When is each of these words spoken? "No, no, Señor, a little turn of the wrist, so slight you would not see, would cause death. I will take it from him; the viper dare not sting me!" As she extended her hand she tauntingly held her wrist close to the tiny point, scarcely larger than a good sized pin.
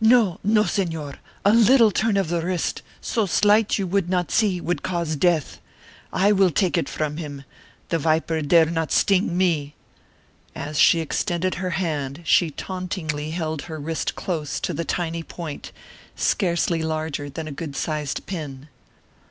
"No, 0.00 0.40
no, 0.42 0.62
Señor, 0.62 1.16
a 1.44 1.52
little 1.52 1.90
turn 1.90 2.16
of 2.16 2.28
the 2.28 2.40
wrist, 2.40 2.80
so 3.02 3.26
slight 3.26 3.76
you 3.78 3.86
would 3.86 4.08
not 4.08 4.30
see, 4.30 4.58
would 4.58 4.82
cause 4.82 5.16
death. 5.16 5.60
I 6.14 6.32
will 6.32 6.50
take 6.50 6.78
it 6.78 6.88
from 6.88 7.18
him; 7.18 7.44
the 7.90 7.98
viper 7.98 8.40
dare 8.40 8.64
not 8.70 8.90
sting 8.90 9.36
me!" 9.36 9.74
As 10.54 10.78
she 10.78 11.00
extended 11.00 11.56
her 11.56 11.72
hand 11.76 12.22
she 12.24 12.50
tauntingly 12.50 13.32
held 13.32 13.60
her 13.68 13.78
wrist 13.78 14.14
close 14.14 14.60
to 14.60 14.72
the 14.72 14.86
tiny 14.86 15.22
point, 15.22 15.72
scarcely 16.14 16.82
larger 16.82 17.28
than 17.28 17.46
a 17.46 17.52
good 17.52 17.76
sized 17.76 18.24
pin. 18.24 18.68